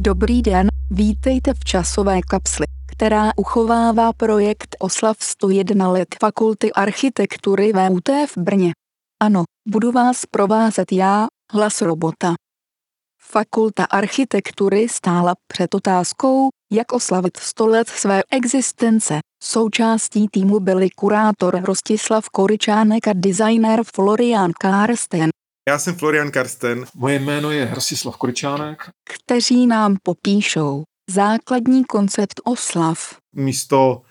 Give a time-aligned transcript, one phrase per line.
[0.00, 8.08] Dobrý den, vítejte v časové kapsli, která uchovává projekt oslav 101 let Fakulty architektury VUT
[8.08, 8.72] v Brně.
[9.22, 12.34] Ano, budu vás provázet já, hlas robota.
[13.20, 19.18] Fakulta architektury stála před otázkou, jak oslavit 100 let své existence.
[19.42, 25.30] Součástí týmu byli kurátor Rostislav Koričánek a designér Florian Karsten.
[25.68, 26.84] Já jsem Florian Karsten.
[26.94, 28.90] Moje jméno je Rostislav Koričánek.
[29.10, 33.16] Kteří nám popíšou základní koncept oslav.
[33.34, 34.02] Místo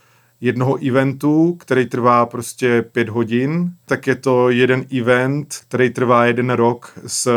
[0.42, 6.50] jednoho eventu, který trvá prostě pět hodin, tak je to jeden event, který trvá jeden
[6.50, 7.32] rok s,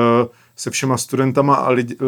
[0.57, 2.05] se všema studentama a lid, eh,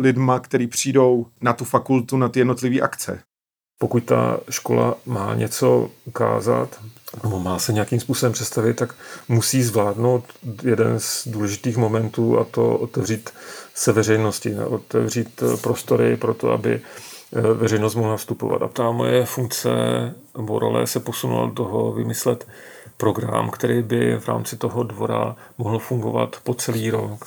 [0.00, 3.20] lidma, který přijdou na tu fakultu, na ty jednotlivé akce.
[3.78, 6.80] Pokud ta škola má něco ukázat,
[7.22, 8.94] nebo má se nějakým způsobem představit, tak
[9.28, 10.24] musí zvládnout
[10.62, 13.30] jeden z důležitých momentů a to otevřít
[13.74, 16.80] se veřejnosti, otevřít prostory pro to, aby
[17.36, 18.62] eh, veřejnost mohla vstupovat.
[18.62, 19.70] A ta moje funkce
[20.36, 22.46] nebo role se posunula do toho vymyslet
[22.96, 27.24] program, který by v rámci toho dvora mohl fungovat po celý rok.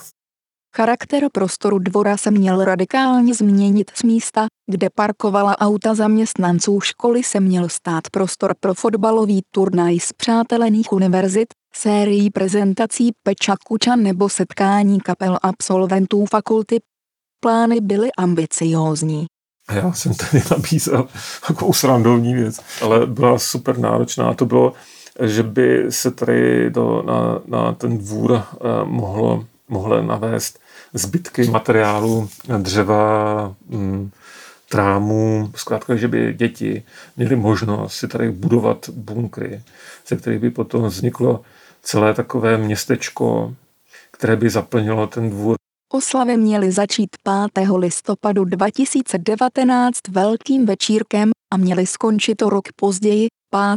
[0.76, 7.40] Charakter prostoru dvora se měl radikálně změnit z místa, kde parkovala auta zaměstnanců školy se
[7.40, 15.00] měl stát prostor pro fotbalový turnaj z přátelených univerzit, sérií prezentací Peča Kuča nebo setkání
[15.00, 16.80] kapel absolventů fakulty.
[17.40, 19.26] Plány byly ambiciózní.
[19.72, 21.08] Já jsem tady nabízel
[21.48, 24.34] takovou srandovní věc, ale byla super náročná.
[24.34, 24.74] To bylo,
[25.22, 30.61] že by se tady do, na, na ten dvůr eh, mohlo, mohlo navést
[30.94, 34.12] zbytky materiálu, dřeva, mm,
[34.70, 36.84] trámů, zkrátka, že by děti
[37.18, 39.62] měly možnost si tady budovat bunkry,
[40.08, 41.42] ze kterých by potom vzniklo
[41.82, 43.56] celé takové městečko,
[44.12, 45.56] které by zaplnilo ten dvůr.
[45.94, 47.10] Oslavy měly začít
[47.54, 47.68] 5.
[47.78, 53.28] listopadu 2019 velkým večírkem a měly skončit o rok později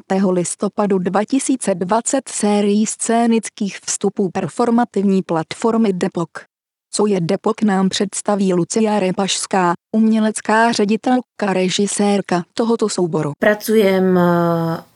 [0.09, 0.23] 5.
[0.31, 6.54] listopadu 2020 sérií scénických vstupů performativní platformy Depok.
[6.97, 13.33] Co je Depok nám představí Lucia Repašská, umělecká ředitelka, režisérka tohoto souboru.
[13.39, 14.19] Pracujem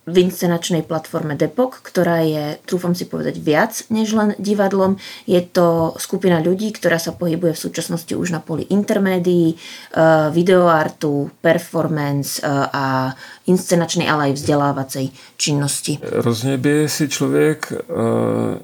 [0.09, 4.97] v inscenačnej platforme Depok, ktorá je, trúfam si povedať, viac než len divadlom.
[5.29, 11.31] Je to skupina ľudí, ktorá sa pohybuje v súčasnosti už na poli intermédií, eh, videoartu,
[11.41, 13.13] performance eh, a
[13.47, 15.99] inscenačnej, ale aj vzdelávacej činnosti.
[16.03, 17.95] Rozně by si člověk eh,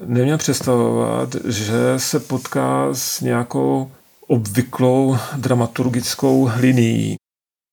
[0.05, 3.91] neměl představovat, že se potká s nějakou
[4.27, 7.15] obvyklou dramaturgickou linií.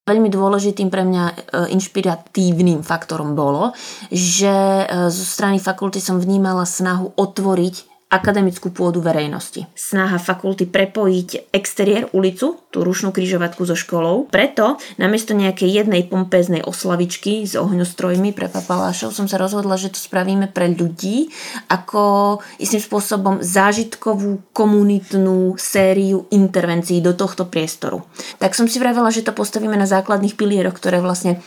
[0.03, 1.33] Veľmi dôležitým pre mňa e,
[1.79, 3.71] inšpiratívnym faktorom bolo,
[4.11, 9.65] že e, zo strany fakulty som vnímala snahu otvoriť akademickú pôdu verejnosti.
[9.73, 14.29] Snaha fakulty prepojiť exteriér ulicu, tú rušnú kryžovatku so školou.
[14.29, 19.97] Preto namiesto nejakej jednej pompeznej oslavičky s ohňostrojmi pre papalášov som sa rozhodla, že to
[19.97, 21.33] spravíme pre ľudí
[21.73, 28.05] ako istým spôsobom zážitkovú komunitnú sériu intervencií do tohto priestoru.
[28.37, 31.41] Tak som si vravela, že to postavíme na základných pilieroch, ktoré vlastne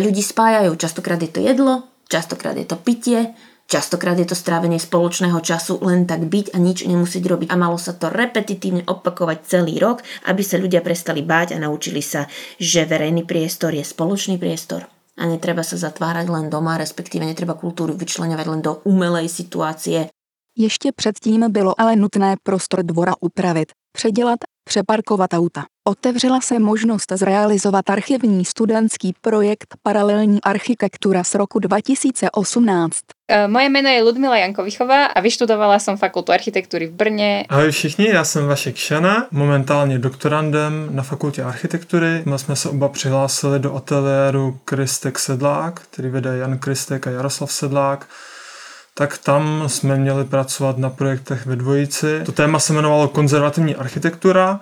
[0.00, 0.72] ľudí spájajú.
[0.80, 3.36] Častokrát je to jedlo, častokrát je to pitie,
[3.70, 7.78] Častokrát je to strávenie spoločného času len tak byť a nič nemusieť robiť a malo
[7.78, 12.26] sa to repetitívne opakovať celý rok, aby sa ľudia prestali báť a naučili sa,
[12.58, 17.94] že verejný priestor je spoločný priestor a netreba sa zatvárať len doma, respektíve netreba kultúru
[17.94, 20.10] vyčleňovať len do umelej situácie.
[20.58, 25.64] Ještě předtím bylo ale nutné prostor dvora upravit, předělat, přeparkovat auta.
[25.84, 32.96] Otevřela se možnost zrealizovat archivní studentský projekt Paralelní architektura z roku 2018.
[33.28, 37.44] E, moje jméno je Ludmila Jankovichová a vyštudovala jsem fakultu architektury v Brně.
[37.48, 42.22] Ahoj všichni, já jsem Vašek Šana, momentálně doktorandem na fakultě architektury.
[42.26, 47.52] My jsme se oba přihlásili do ateliéru Kristek Sedlák, který vede Jan Kristek a Jaroslav
[47.52, 48.08] Sedlák
[48.94, 52.20] tak tam jsme měli pracovat na projektech ve dvojici.
[52.26, 54.60] To téma se jmenovalo konzervativní architektura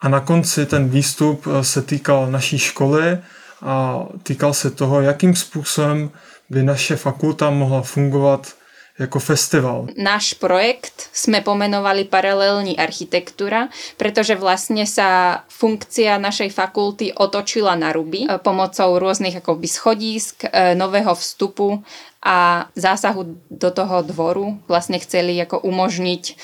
[0.00, 3.18] a na konci ten výstup eh, se týkal naší školy
[3.62, 6.10] a týkal se toho, jakým způsobem
[6.50, 8.54] by naše fakulta mohla fungovat
[8.98, 9.86] jako festival.
[9.96, 18.28] Náš projekt jsme pomenovali paralelní architektura, protože vlastně sa funkcia našej fakulty otočila na ruby
[18.28, 21.84] eh, pomocou různých akoby schodísk, eh, nového vstupu
[22.24, 24.60] a zásahu do toho dvoru.
[24.68, 26.36] Vlastně chceli jako umožniť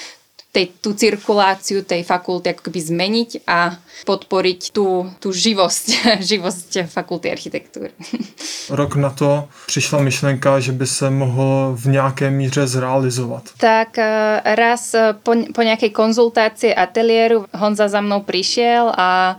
[0.56, 3.76] tej, tú cirkuláciu tej fakulty ako keby zmeniť a
[4.08, 5.86] podporiť tú, tú živosť,
[6.32, 7.92] živosť fakulty architektúry.
[8.80, 13.42] Rok na to přišla myšlenka, že by se mohl v nějaké míře zrealizovat.
[13.60, 19.36] Tak eh, raz eh, po, po nejakej konzultácii ateliéru Honza za mnou prišiel a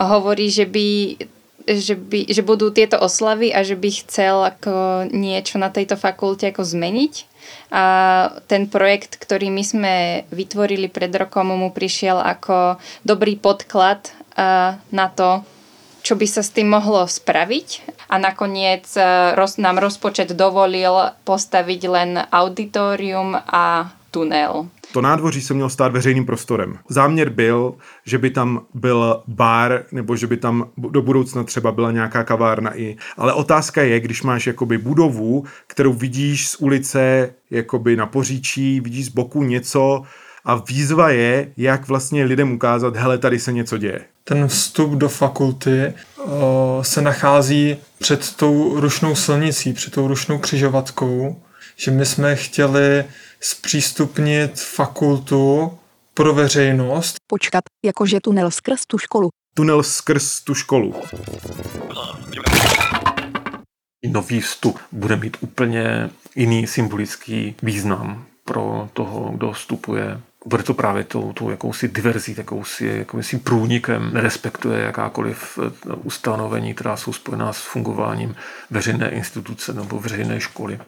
[0.00, 1.16] hovorí, že by
[1.66, 6.46] že, by, že budú tieto oslavy a že by chcel ako niečo na tejto fakulte
[6.46, 7.26] ako zmeniť.
[7.70, 7.82] A
[8.46, 9.94] ten projekt, ktorý my sme
[10.30, 14.14] vytvorili pred rokom, mu prišiel ako dobrý podklad
[14.92, 15.42] na to,
[16.06, 17.98] čo by sa s tým mohlo spraviť.
[18.06, 18.86] A nakoniec
[19.34, 24.70] roz, nám rozpočet dovolil postaviť len auditorium a tunel.
[24.92, 26.78] To nádvoří se mělo stát veřejným prostorem.
[26.88, 27.74] Záměr byl,
[28.06, 32.78] že by tam byl bar, nebo že by tam do budoucna třeba byla nějaká kavárna
[32.78, 32.96] i.
[33.16, 39.06] Ale otázka je, když máš jakoby budovu, kterou vidíš z ulice jakoby na poříčí, vidíš
[39.06, 40.02] z boku něco
[40.44, 44.00] a výzva je, jak vlastně lidem ukázat, hele, tady se něco děje.
[44.24, 45.92] Ten vstup do fakulty
[46.24, 51.36] o, se nachází před tou rušnou silnicí, před tou rušnou křižovatkou,
[51.76, 53.04] že my jsme chtěli
[53.40, 55.78] zpřístupnit fakultu
[56.14, 57.16] pro veřejnost.
[57.26, 59.28] Počkat, jakože tunel skrz tu školu.
[59.54, 60.94] Tunel skrz tu školu.
[64.06, 70.20] Nový vstup bude mít úplně jiný symbolický význam pro toho, kdo vstupuje.
[70.46, 76.96] Bude to právě tou, tou jakousi diverzí, jakousi, jakousi průnikem, nerespektuje jakákoliv eh, ustanovení, která
[76.96, 78.36] jsou spojená s fungováním
[78.70, 80.78] veřejné instituce nebo veřejné školy.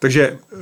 [0.00, 0.58] Takže uh,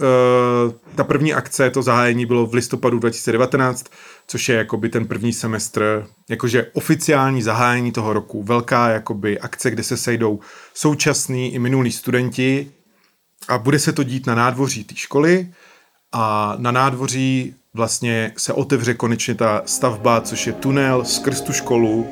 [0.94, 3.86] ta první akce, to zahájení bylo v listopadu 2019,
[4.26, 8.42] což je jakoby ten první semestr, jakože oficiální zahájení toho roku.
[8.42, 10.40] Velká jakoby akce, kde se sejdou
[10.74, 12.70] současní i minulí studenti
[13.48, 15.48] a bude se to dít na nádvoří té školy
[16.12, 22.06] a na nádvoří vlastně se otevře konečně ta stavba, což je tunel skrz tu školu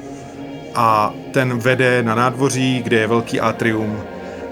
[0.75, 4.01] a ten vede na nádvoří, kde je velký atrium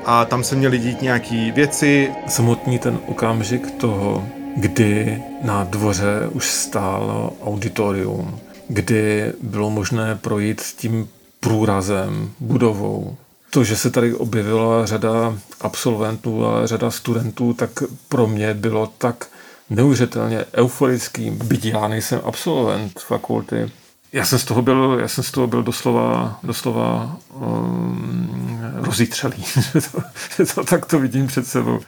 [0.04, 2.12] a tam se měly dít nějaký věci.
[2.28, 8.38] Samotný ten okamžik toho, kdy na dvoře už stálo auditorium,
[8.68, 11.08] kdy bylo možné projít tím
[11.40, 13.16] průrazem, budovou.
[13.50, 17.70] To, že se tady objevila řada absolventů a řada studentů, tak
[18.08, 19.26] pro mě bylo tak
[19.70, 23.70] neuvěřitelně euforický, byť já nejsem absolvent fakulty,
[24.12, 29.80] já jsem z toho byl, já jsem z toho byl doslova, doslova um, rozítřelý, že,
[29.80, 30.02] to,
[30.36, 31.80] že to tak to vidím před sebou.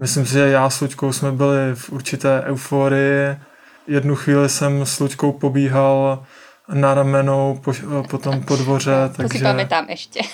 [0.00, 3.36] Myslím si, že já s Luďkou jsme byli v určité euforii.
[3.86, 6.24] Jednu chvíli jsem s Luďkou pobíhal
[6.72, 7.72] na ramenou, po,
[8.10, 8.94] potom po dvoře.
[9.08, 9.38] To takže...
[9.38, 10.20] si pamätám ještě.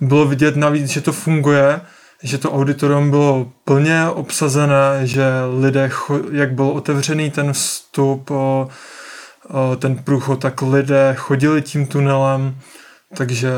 [0.00, 1.80] bylo vidět navíc, že to funguje,
[2.22, 5.24] že to auditorium bylo plně obsazené, že
[5.60, 5.90] lidé,
[6.32, 8.30] jak byl otevřený ten vstup,
[9.78, 12.54] ten průchod, tak lidé chodili tím tunelem,
[13.16, 13.50] takže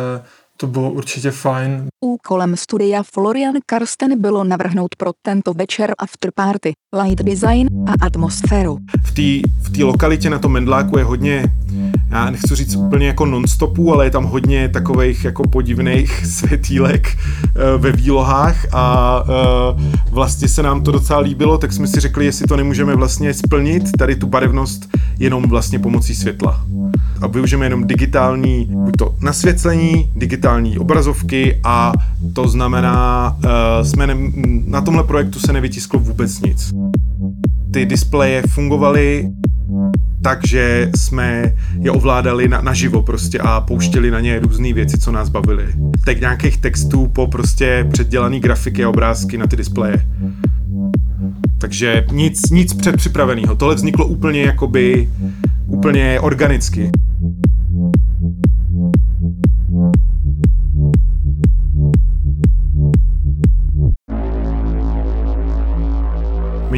[0.57, 1.87] to bylo určitě fajn.
[2.05, 6.73] Úkolem studia Florian Karsten bylo navrhnout pro tento večer afterparty,
[7.03, 8.79] light design a atmosféru.
[9.05, 11.45] V té v lokalitě na tom Mendláku je hodně
[12.15, 17.79] já nechci říct úplně jako nonstopů, ale je tam hodně takových jako podivných světílek eh,
[17.79, 22.47] ve výlohách a eh, vlastně se nám to docela líbilo, tak jsme si řekli, jestli
[22.47, 24.89] to nemůžeme vlastně splnit, tady tu barevnost
[25.19, 26.65] jenom vlastně pomocí světla.
[27.21, 31.93] A využijeme jenom digitální, buď to nasvěclení, digitální obrazovky a
[32.33, 33.51] to znamená, uh,
[33.87, 34.17] jsme ne,
[34.67, 36.73] na tomhle projektu se nevytisklo vůbec nic.
[37.71, 39.31] Ty displeje fungovaly
[40.25, 45.29] takže jsme je ovládali na, naživo prostě a pouštěli na ně různé věci, co nás
[45.29, 45.67] bavily.
[46.05, 50.07] Tak nějakých textů po prostě předdělaný grafiky a obrázky na ty displeje.
[51.59, 53.55] Takže nic, nic předpřipraveného.
[53.55, 55.09] Tohle vzniklo úplně jakoby,
[55.67, 56.91] úplně organicky.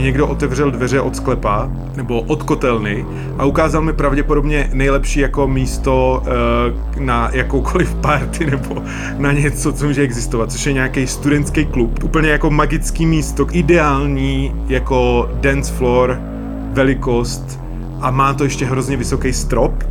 [0.07, 3.07] Někdo otevřel dveře od sklepa nebo od kotelny
[3.39, 8.83] a ukázal mi pravděpodobně nejlepší jako místo uh, na jakoukoliv party nebo
[9.19, 12.05] na něco, co může existovat, což je nějaký studentský klub.
[12.05, 16.19] Úplně jako magický místo, ideální jako dance floor,
[16.73, 17.61] velikost
[18.01, 19.85] a má to ještě hrozně vysoký strop,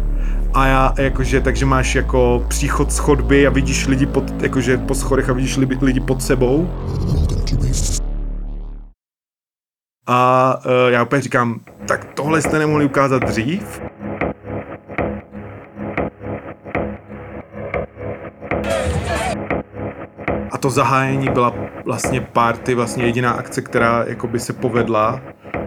[0.53, 4.95] a já jakože, takže máš jako příchod z chodby a vidíš lidi pod, jakože po
[4.95, 6.69] schodech a vidíš lidi pod sebou.
[10.07, 13.81] A uh, já úplně říkám, tak tohle jste nemohli ukázat dřív?
[20.65, 25.21] to zahájení byla vlastně party, vlastně jediná akce, která jakoby se povedla,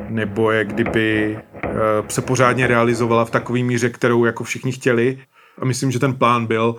[0.08, 1.70] nebo je kdyby uh,
[2.08, 5.18] se pořádně realizovala v takové míře, kterou jako všichni chtěli.
[5.58, 6.76] A myslím, že ten plán byl,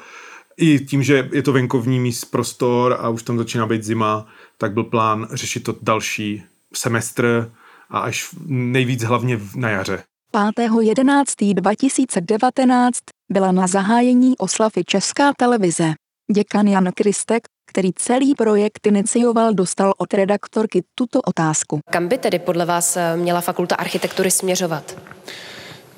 [0.58, 4.26] i tím, že je to venkovní míst prostor a už tam začíná být zima,
[4.58, 7.52] tak byl plán řešit to další semestr
[7.90, 10.04] a až nejvíc hlavně na jaře.
[10.34, 12.92] 5.11.2019
[13.32, 15.94] byla na zahájení oslavy Česká televize.
[16.34, 21.80] Děkan Jan Kristek, který celý projekt inicioval, dostal od redaktorky tuto otázku.
[21.92, 24.98] Kam by tedy podle vás eh, měla fakulta architektury směřovat?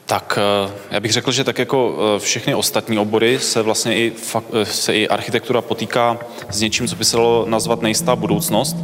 [0.05, 4.13] Tak eh, já bych řekl, že tak jako eh, všechny ostatní obory se vlastně i,
[4.63, 6.17] se i architektura potýká
[6.49, 8.75] s něčím, co by se dalo nazvat nejistá budoucnost.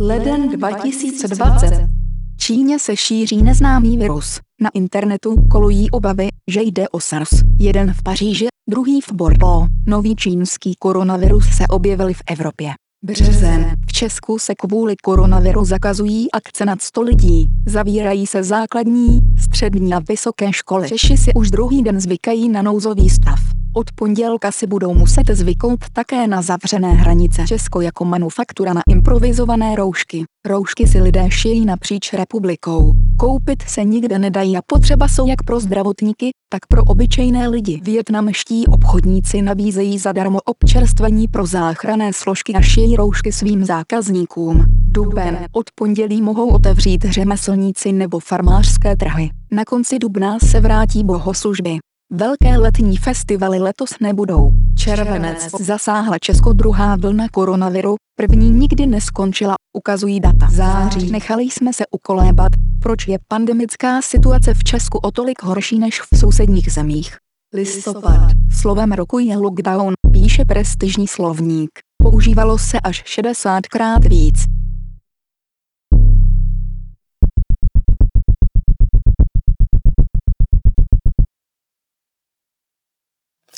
[0.00, 1.88] Leden 2020.
[2.36, 4.40] Číně se šíří neznámý virus.
[4.60, 7.30] Na internetu kolují obavy, že jde o SARS.
[7.58, 9.70] Jeden v Paříži, druhý v Bordeaux.
[9.86, 12.70] Nový čínský koronavirus se objevil v Evropě.
[13.08, 13.74] Březen.
[13.88, 17.48] V Česku se kvůli koronaviru zakazují akce nad 100 lidí.
[17.66, 20.88] Zavírají se základní, střední a vysoké školy.
[20.88, 23.57] Češi si už druhý den zvykají na nouzový stav.
[23.74, 27.44] Od pondělka si budou muset zvykout také na zavřené hranice.
[27.48, 30.24] Česko jako manufaktura na improvizované roušky.
[30.46, 32.92] Roušky si lidé šijí napříč republikou.
[33.18, 37.80] Koupit se nikde nedají a potřeba jsou jak pro zdravotníky, tak pro obyčejné lidi.
[37.84, 44.64] Větnamští obchodníci nabízejí zadarmo občerstvení pro záchranné složky a šijí roušky svým zákazníkům.
[44.68, 45.38] Duben.
[45.52, 49.30] Od pondělí mohou otevřít řemeslníci nebo farmářské trhy.
[49.52, 51.78] Na konci dubna se vrátí bohoslužby.
[52.12, 54.52] Velké letní festivaly letos nebudou.
[54.76, 60.48] Červenec zasáhla Česko druhá vlna koronaviru, první nikdy neskončila, ukazují data.
[60.50, 66.00] Září nechali jsme se ukolébat, proč je pandemická situace v Česku o tolik horší než
[66.00, 67.16] v sousedních zemích.
[67.54, 68.30] Listopad.
[68.60, 71.70] Slovem roku je lockdown, píše prestižní slovník.
[72.02, 74.57] Používalo se až 60krát víc.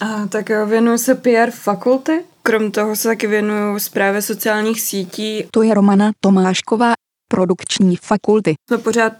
[0.00, 2.25] A tak jo, věnuju se PR fakulty.
[2.42, 5.45] Krom toho se taky věnuju zprávě sociálních sítí.
[5.50, 6.92] To je Romana Tomášková,
[7.28, 8.54] produkční fakulty.
[8.69, 9.12] Jsme pořád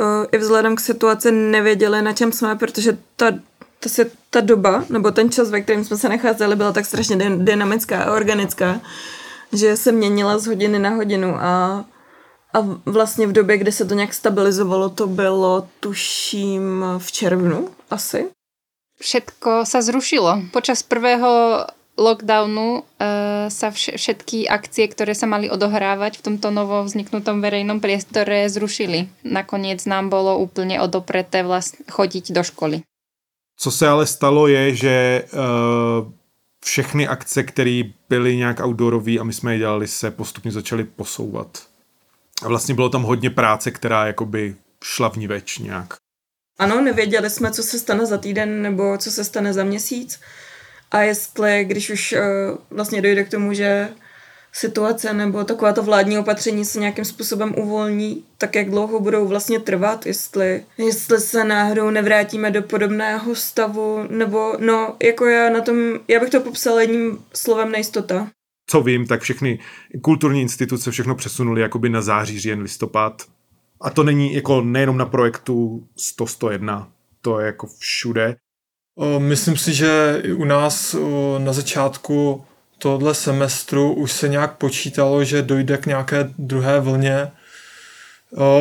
[0.00, 3.30] uh, i vzhledem k situaci nevěděli, na čem jsme, protože ta,
[3.80, 7.16] ta, se, ta doba, nebo ten čas, ve kterém jsme se nacházeli, byla tak strašně
[7.36, 8.80] dynamická a organická,
[9.52, 11.84] že se měnila z hodiny na hodinu a
[12.54, 18.26] a vlastně v době, kdy se to nějak stabilizovalo, to bylo tuším v červnu asi
[19.02, 20.54] všetko sa zrušilo.
[20.54, 21.62] Počas prvého
[21.98, 22.82] lockdownu uh,
[23.52, 29.12] sa vš- všetky akcie, ktoré sa mali odohrávať v tomto novo vzniknutom verejnom priestore zrušili.
[29.28, 32.80] Nakoniec nám bolo úplne odopreté vlast- chodiť do školy.
[33.56, 36.08] Co se ale stalo je, že uh,
[36.64, 41.66] všechny akce, které byly nějak outdoorové a my jsme je dělali, se postupně začaly posouvat.
[42.42, 45.96] A vlastně bylo tam hodně práce, která jakoby šla v ní več nějak.
[46.58, 50.20] Ano, nevěděli jsme, co se stane za týden nebo co se stane za měsíc.
[50.90, 53.88] A jestli, když už uh, vlastně dojde k tomu, že
[54.52, 60.06] situace nebo takováto vládní opatření se nějakým způsobem uvolní, tak jak dlouho budou vlastně trvat,
[60.06, 65.76] jestli, jestli se náhodou nevrátíme do podobného stavu, nebo no, jako já na tom,
[66.08, 68.28] já bych to popsal jedním slovem nejistota.
[68.70, 69.58] Co vím, tak všechny
[70.02, 73.22] kulturní instituce všechno přesunuli jakoby na září, říjen, listopad.
[73.82, 75.86] A to není jako nejenom na projektu
[76.18, 76.86] 100-101,
[77.20, 78.36] to je jako všude.
[79.18, 80.96] Myslím si, že u nás
[81.38, 82.44] na začátku
[82.78, 87.30] tohle semestru už se nějak počítalo, že dojde k nějaké druhé vlně.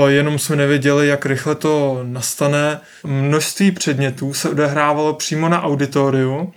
[0.07, 2.81] Jenom jsme nevěděli, jak rychle to nastane.
[3.03, 6.53] Množství předmětů se odehrávalo přímo na auditoriu,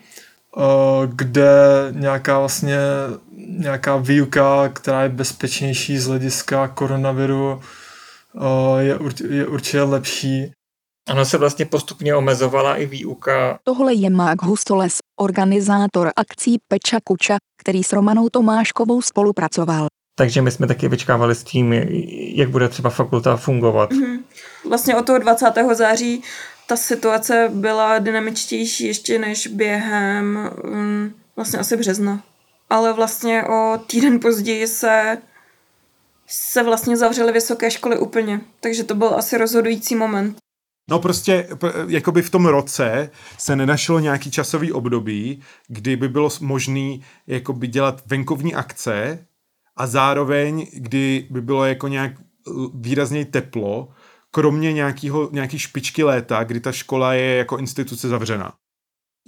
[1.06, 1.52] kde
[1.90, 2.78] nějaká vlastně
[3.58, 7.60] nějaká výuka, která je bezpečnější z hlediska koronaviru,
[8.78, 8.98] je,
[9.28, 10.52] je určitě lepší.
[11.08, 13.58] Ano, se vlastně postupně omezovala i výuka.
[13.64, 19.86] Tohle je Mark Hustoles, organizátor akcí Peča Kuča, který s Romanou Tomáškovou spolupracoval.
[20.18, 21.72] Takže my jsme taky vyčkávali s tím,
[22.34, 23.92] jak bude třeba fakulta fungovat.
[23.92, 24.18] Mm-hmm.
[24.68, 25.46] Vlastně od toho 20.
[25.72, 26.22] září
[26.66, 32.22] ta situace byla dynamičtější ještě než během um, vlastně asi března.
[32.70, 35.18] Ale vlastně o týden později se
[36.26, 40.36] se vlastně zavřely vysoké školy úplně, takže to byl asi rozhodující moment.
[40.90, 41.48] No prostě,
[41.88, 48.02] jakoby v tom roce se nenašlo nějaký časový období, kdy by bylo možné jakoby dělat
[48.06, 49.26] venkovní akce
[49.76, 52.12] a zároveň, kdy by bylo jako nějak
[52.74, 53.88] výrazně teplo,
[54.30, 58.52] kromě nějakýho, nějaký špičky léta, kdy ta škola je jako instituce zavřená.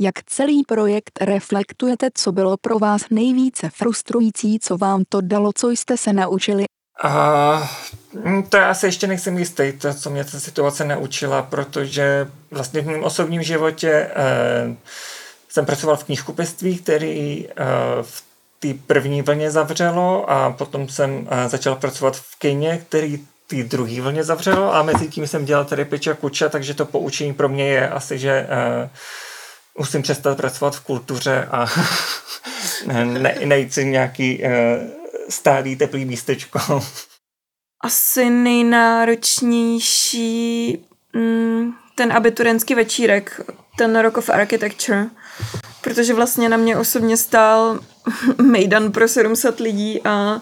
[0.01, 5.71] Jak celý projekt reflektujete, co bylo pro vás nejvíce frustrující, co vám to dalo, co
[5.71, 6.65] jste se naučili?
[7.03, 7.71] A,
[8.15, 12.81] hm, to já se ještě nejsem jistý, to, co mě ta situace naučila, protože vlastně
[12.81, 14.77] v mém osobním životě eh,
[15.49, 17.55] jsem pracoval v knihkupectví, který eh,
[18.03, 18.25] v
[18.59, 24.01] té první vlně zavřelo a potom jsem eh, začal pracovat v kině, který té druhé
[24.01, 27.69] vlně zavřelo a mezi tím jsem dělal tady Peča Kuča, takže to poučení pro mě
[27.69, 28.47] je asi, že
[28.83, 28.89] uh,
[29.79, 31.67] musím přestat pracovat v kultuře a
[33.05, 34.51] ne, nejít si nějaký uh,
[35.29, 36.59] stálý teplý místečko.
[37.85, 40.79] Asi nejnáročnější
[41.13, 43.41] mm, ten abiturentský večírek,
[43.79, 45.07] ten Rock of Architecture,
[45.81, 47.81] protože vlastně na mě osobně stál
[48.43, 50.41] Mejdan pro 700 lidí a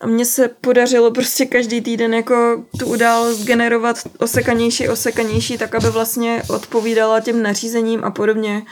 [0.00, 5.90] a mně se podařilo prostě každý týden jako tu událost generovat osekanější, osekanější, tak aby
[5.90, 8.62] vlastně odpovídala těm nařízením a podobně.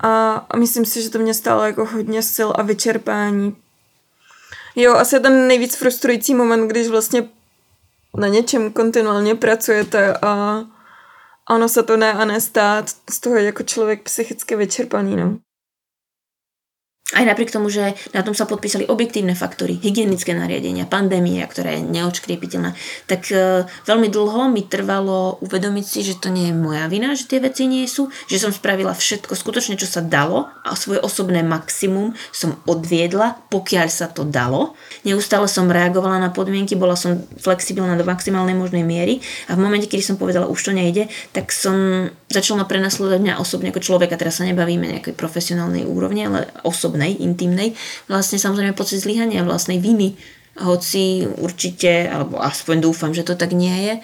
[0.00, 3.56] A, myslím si, že to mě stálo jako hodně sil a vyčerpání.
[4.76, 7.28] Jo, asi ten nejvíc frustrující moment, když vlastně
[8.16, 10.64] na něčem kontinuálně pracujete a
[11.46, 15.38] ano se to ne a nestát, z toho je jako člověk psychicky vyčerpaný, no.
[17.12, 21.84] Aj napriek tomu, že na tom sa podpísali objektívne faktory, hygienické nariadenia, pandémia, ktorá je
[21.84, 22.72] neočkriepiteľná,
[23.04, 27.28] tak e, veľmi dlho mi trvalo uvedomiť si, že to nie je moja vina, že
[27.28, 31.44] tie veci nie sú, že som spravila všetko skutočne, čo sa dalo a svoje osobné
[31.44, 34.72] maximum som odviedla, pokiaľ sa to dalo.
[35.04, 39.20] Neustále som reagovala na podmienky, bola som flexibilná do maximálnej možnej miery
[39.52, 43.68] a v momente, kedy som povedala, už to nejde, tak som začala prenasledovať mňa osobne
[43.68, 46.48] ako človeka, teraz sa nebavíme nejakej profesionálnej úrovni, ale
[47.02, 47.68] osobnej, intimnej,
[48.06, 50.14] vlastne samozrejme pocit zlyhania, vlastnej viny,
[50.62, 53.94] hoci určite, alebo aspoň dúfam, že to tak nie je,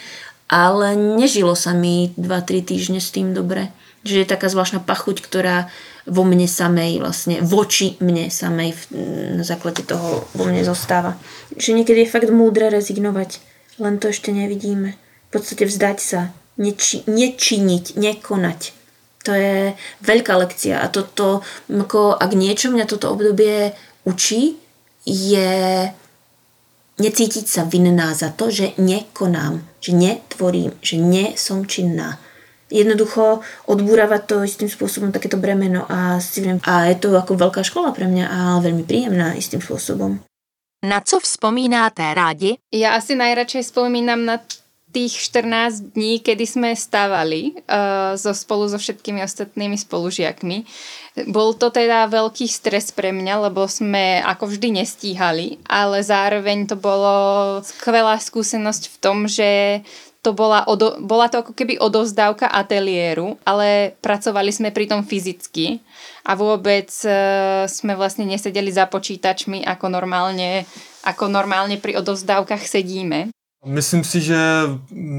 [0.49, 3.69] ale nežilo sa mi 2-3 týždne s tým dobre.
[4.03, 5.69] Že je taká zvláštna pachuť, ktorá
[6.09, 8.73] vo mne samej, vlastne voči mne samej
[9.37, 11.21] na základe toho vo mne zostáva.
[11.53, 13.45] Že niekedy je fakt múdre rezignovať,
[13.77, 14.97] len to ešte nevidíme.
[14.97, 18.78] V podstate vzdať sa, neči, nečiniť, nekonať.
[19.29, 19.77] To je
[20.09, 23.77] veľká lekcia a toto, ako ak niečo mňa toto obdobie
[24.09, 24.57] učí,
[25.05, 25.53] je
[26.97, 32.17] necítiť sa vinná za to, že nekonám, že netvorím, že nie som činná.
[32.73, 36.21] Jednoducho odbúravať to istým spôsobom takéto bremeno a,
[36.65, 40.21] a je to ako veľká škola pre mňa a veľmi príjemná istým spôsobom.
[40.85, 42.61] Na co vzpomínáte rádi?
[42.71, 44.41] Ja asi najradšej spomínam na
[44.99, 50.67] tých 14 dní, kedy sme stávali uh, so, spolu so všetkými ostatnými spolužiakmi.
[51.31, 56.75] Bol to teda veľký stres pre mňa, lebo sme ako vždy nestíhali, ale zároveň to
[56.75, 57.15] bolo
[57.63, 59.83] skvelá skúsenosť v tom, že
[60.19, 65.79] to bola, odo, bola to ako keby odozdávka ateliéru, ale pracovali sme pri tom fyzicky
[66.27, 70.67] a vôbec uh, sme vlastne nesedeli za počítačmi ako normálne,
[71.07, 73.31] ako normálne pri odozdávkach sedíme.
[73.69, 74.39] Myslím si, že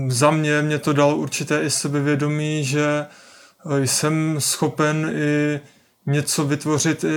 [0.07, 5.59] za mě mě to dalo určité i sebevědomí, že eh, jsem schopen i
[6.05, 7.07] něco vytvořit i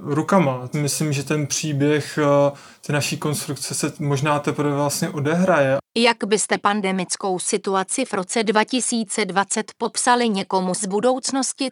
[0.00, 0.68] rukama.
[0.72, 5.76] Myslím, že ten příběh eh, ty naší konstrukce se možná teprve vlastně odehraje.
[5.96, 11.68] Jak byste pandemickou situaci v roce 2020 popsali někomu z budoucnosti?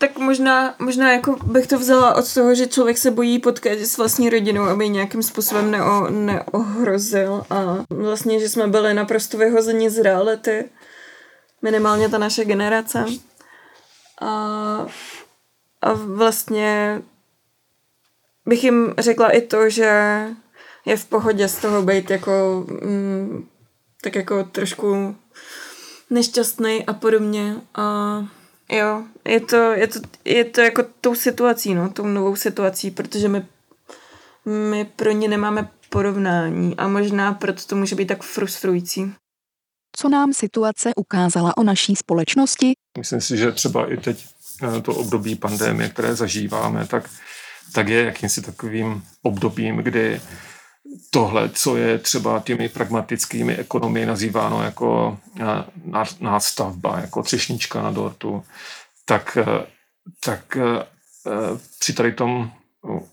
[0.00, 3.98] Tak možná, možná jako bych to vzala od toho, že člověk se bojí potkat s
[3.98, 9.98] vlastní rodinou, aby nějakým způsobem neo, neohrozil a vlastně, že jsme byli naprosto vyhozeni z
[9.98, 10.70] reality,
[11.62, 13.04] minimálně ta naše generace.
[14.20, 14.26] A,
[15.82, 17.02] a vlastně
[18.46, 20.20] bych jim řekla i to, že
[20.84, 23.48] je v pohodě z toho být jako mm,
[24.02, 25.16] tak jako trošku
[26.10, 28.39] nešťastný a podobně a
[28.70, 33.28] Jo, je to, je to, je to jako tou situací, no, tou novou situací, protože
[33.28, 33.46] my,
[34.44, 39.14] my pro ně nemáme porovnání a možná proto to může být tak frustrující.
[39.96, 42.72] Co nám situace ukázala o naší společnosti?
[42.98, 44.26] Myslím si, že třeba i teď
[44.62, 47.10] eh, to období pandémie, které zažíváme, tak,
[47.72, 50.20] tak je jakýmsi takovým obdobím, kdy
[51.10, 55.44] tohle, co je třeba těmi pragmatickými ekonomii nazýváno jako eh,
[56.20, 58.44] nástavba, jako třešnička na dortu,
[59.04, 59.66] tak, eh,
[60.24, 60.84] tak eh,
[61.78, 62.50] při tady tom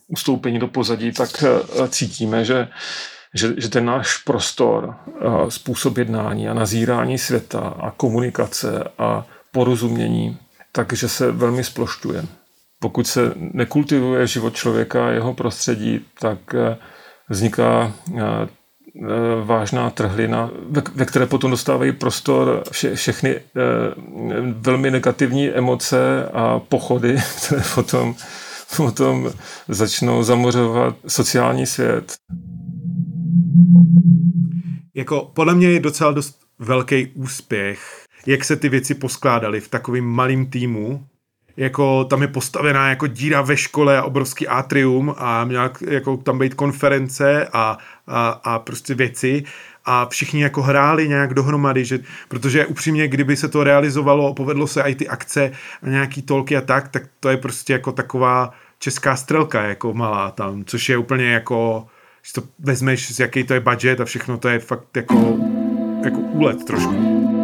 [0.07, 1.43] ustoupení do pozadí, tak
[1.89, 2.67] cítíme, že,
[3.33, 4.95] že, že ten náš prostor,
[5.49, 10.37] způsob jednání a nazírání světa a komunikace a porozumění,
[10.71, 12.25] takže se velmi splošťuje.
[12.79, 16.55] pokud se nekultivuje život člověka a jeho prostředí, tak
[17.29, 17.93] vzniká
[19.43, 20.51] vážná trhlina,
[20.95, 23.39] ve, které potom dostávají prostor vše, všechny
[24.51, 28.15] velmi negativní emoce a pochody, které potom,
[28.77, 29.31] potom
[29.67, 32.15] začnou zamořovat sociální svět.
[34.95, 40.05] Jako podle mě je docela dost velký úspěch, jak se ty věci poskládaly v takovým
[40.05, 41.05] malým týmu.
[41.57, 46.39] Jako tam je postavená jako díra ve škole a obrovský atrium a měla jako tam
[46.39, 49.43] být konference a, a, a prostě věci
[49.85, 54.81] a všichni jako hráli nějak dohromady, že, protože upřímně, kdyby se to realizovalo, povedlo se
[54.81, 55.51] i ty akce
[55.83, 60.31] a nějaký tolky a tak, tak to je prostě jako taková česká strelka jako malá
[60.31, 61.87] tam, což je úplně jako
[62.21, 65.37] když to vezmeš, z jaký to je budget a všechno, to je fakt jako,
[66.03, 67.36] jako úlet trošku.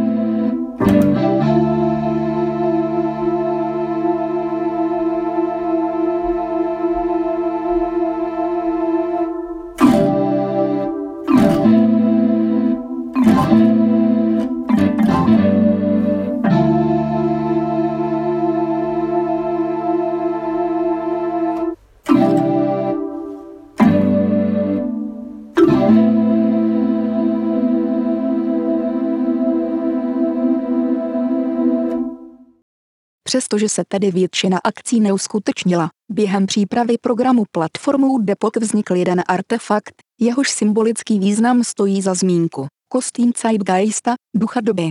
[33.34, 40.50] Přestože se tedy většina akcí neuskutečnila, během přípravy programu platformou Depok vznikl jeden artefakt, jehož
[40.50, 42.67] symbolický význam stojí za zmínku.
[42.89, 44.89] Kostým Zeitgeista, ducha doby.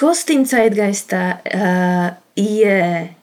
[0.00, 1.60] Kostým Zeitgeista uh,
[2.36, 3.14] je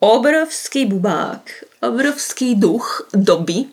[0.00, 1.50] obrovský bubák,
[1.82, 3.64] obrovský duch doby,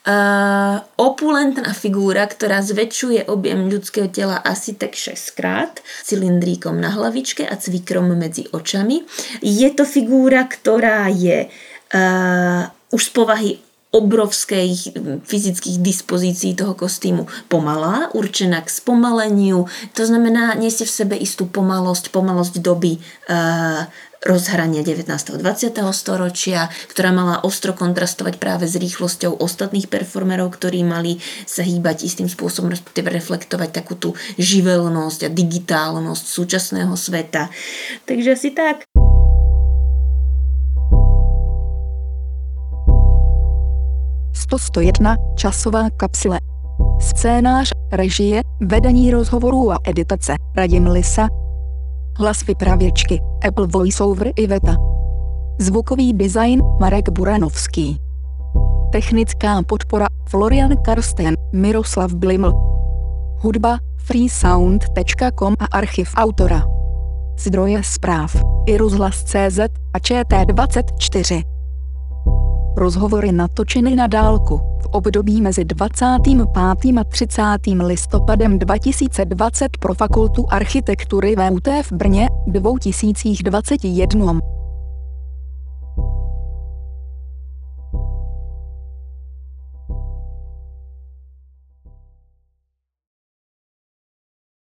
[0.00, 7.44] Uh, opulentná figúra, ktorá zväčšuje objem ľudského tela asi tak 6 krát, cylindríkom na hlavičke
[7.44, 9.04] a cvikrom medzi očami.
[9.44, 11.52] Je to figúra, ktorá je
[11.92, 12.64] uh,
[12.96, 13.52] už z povahy
[13.90, 14.94] obrovských
[15.26, 19.66] fyzických dispozícií toho kostýmu pomalá, určená k spomaleniu.
[19.98, 25.08] To znamená, nesie v sebe istú pomalosť, pomalosť doby, uh, rozhrania 19.
[25.40, 25.40] 20.
[25.96, 31.16] storočia, ktorá mala ostro kontrastovať práve s rýchlosťou ostatných performerov, ktorí mali
[31.48, 37.48] sa hýbať istým spôsobom, respektíve reflektovať takú tú živelnosť a digitálnosť súčasného sveta.
[38.04, 38.89] Takže asi tak.
[44.80, 46.38] Jedna časová kapsule.
[47.00, 51.28] Scénář, režie, vedení rozhovorů a editace Radim Lisa,
[52.18, 54.76] Hlas vypravěčky Apple VoiceOver Iveta.
[55.58, 57.96] Zvukový design Marek Buranovský.
[58.92, 62.52] Technická podpora Florian Karsten, Miroslav Bliml.
[63.38, 66.62] Hudba freesound.com a archiv autora.
[67.38, 68.36] Zdroje zpráv
[68.66, 69.58] i rozhlas.cz
[69.94, 71.59] a ČT24.
[72.76, 76.98] Rozhovory natočeny na dálku v období mezi 25.
[76.98, 77.42] a 30.
[77.86, 84.59] listopadem 2020 pro Fakultu architektury VUT v Brně 2021.